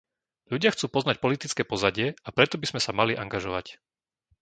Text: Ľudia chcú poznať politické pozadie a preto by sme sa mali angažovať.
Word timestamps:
Ľudia 0.51 0.69
chcú 0.73 0.85
poznať 0.95 1.17
politické 1.25 1.61
pozadie 1.71 2.07
a 2.27 2.33
preto 2.37 2.55
by 2.61 2.65
sme 2.69 2.81
sa 2.85 2.89
mali 2.99 3.13
angažovať. 3.23 3.65